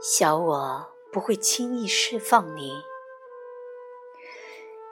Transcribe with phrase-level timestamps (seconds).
[0.00, 2.72] 小我不会轻易释放你，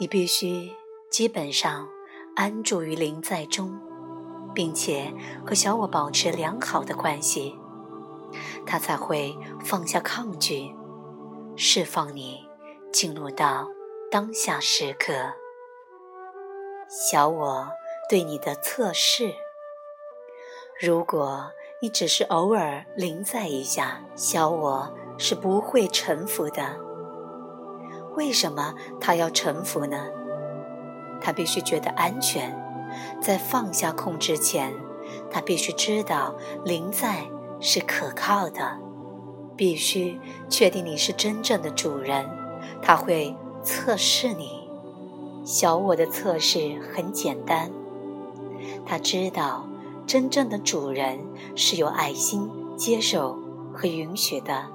[0.00, 0.72] 你必须
[1.08, 1.88] 基本上
[2.34, 3.80] 安住于灵在中，
[4.52, 5.14] 并且
[5.46, 7.56] 和小我保持良好的关系，
[8.66, 10.74] 他才会放下抗拒，
[11.56, 12.44] 释放你，
[12.92, 13.68] 进入到
[14.10, 15.12] 当下时刻。
[16.88, 17.68] 小我
[18.10, 19.36] 对你的测试，
[20.80, 21.52] 如果。
[21.78, 26.74] 你只是偶尔临在一下，小我是不会臣服的。
[28.16, 30.06] 为什么他要臣服呢？
[31.20, 32.56] 他必须觉得安全，
[33.20, 34.72] 在放下控制前，
[35.30, 36.34] 他必须知道
[36.64, 37.26] 临在
[37.60, 38.78] 是可靠的，
[39.54, 42.26] 必须确定你是真正的主人。
[42.80, 44.66] 他会测试你。
[45.44, 47.70] 小我的测试很简单，
[48.86, 49.66] 他知道。
[50.06, 51.18] 真正的主人
[51.56, 53.36] 是有爱心、接受
[53.74, 54.66] 和允许的。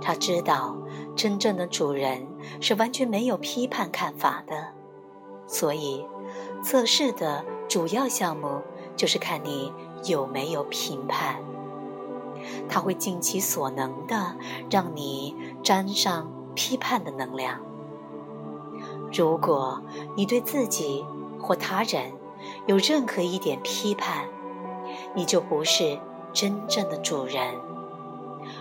[0.00, 0.76] 他知道，
[1.16, 2.26] 真正的主人
[2.60, 4.68] 是完全没有批判看法的。
[5.46, 6.04] 所以，
[6.62, 8.60] 测试的主要项目
[8.96, 9.72] 就是看你
[10.04, 11.42] 有没有评判。
[12.68, 14.36] 他会尽其所能的
[14.70, 17.60] 让你沾上批判的能量。
[19.12, 19.82] 如果
[20.16, 21.04] 你对自己
[21.40, 22.12] 或他人，
[22.66, 24.26] 有任何一点批判，
[25.14, 25.98] 你就不是
[26.32, 27.54] 真正的主人。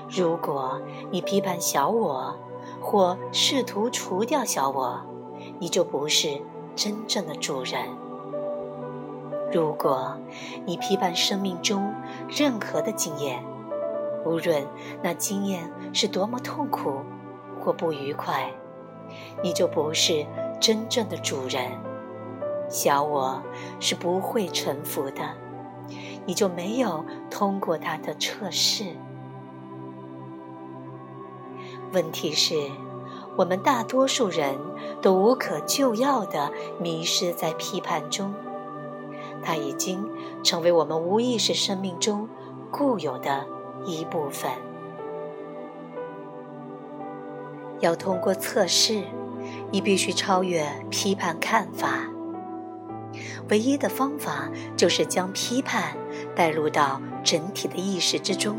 [0.09, 0.79] 如果
[1.09, 2.35] 你批判小我，
[2.79, 5.01] 或试图除掉小我，
[5.59, 6.41] 你就不是
[6.75, 7.81] 真正的主人。
[9.51, 10.15] 如果
[10.65, 11.93] 你批判生命中
[12.29, 13.43] 任何的经验，
[14.25, 14.65] 无论
[15.01, 16.99] 那经验是多么痛苦
[17.59, 18.51] 或不愉快，
[19.43, 20.25] 你就不是
[20.59, 21.71] 真正的主人。
[22.71, 23.43] 小我
[23.81, 25.35] 是不会臣服的，
[26.25, 28.85] 你就没有通过他的测试。
[31.91, 32.55] 问题是，
[33.37, 34.55] 我们大多数人
[35.01, 36.49] 都无可救药的
[36.79, 38.33] 迷失在批判中，
[39.43, 40.09] 它已经
[40.41, 42.29] 成为我们无意识生命中
[42.71, 43.45] 固有的
[43.85, 44.49] 一部分。
[47.81, 49.03] 要通过测试，
[49.71, 52.07] 你必须超越批判看法。
[53.49, 55.95] 唯一的方法就是将批判
[56.35, 58.57] 带入到整体的意识之中。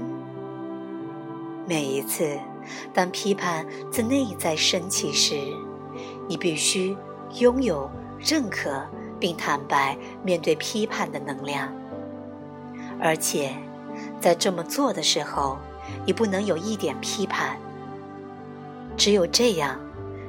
[1.67, 2.39] 每一次，
[2.93, 5.37] 当批判自内在升起时，
[6.29, 6.97] 你必须
[7.39, 8.85] 拥有认可
[9.19, 11.73] 并坦白面对批判的能量。
[13.01, 13.55] 而且，
[14.21, 15.59] 在这么做的时候，
[16.05, 17.57] 你不能有一点批判。
[18.97, 19.79] 只有这样，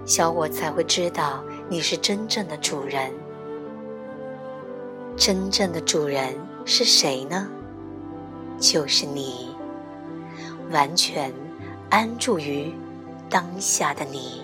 [0.05, 3.11] 小我才会知道你是真正的主人。
[5.16, 6.35] 真正的主人
[6.66, 7.47] 是谁呢？
[8.59, 9.56] 就是你，
[10.72, 11.31] 完全
[11.90, 12.74] 安住于
[13.29, 14.41] 当下的你。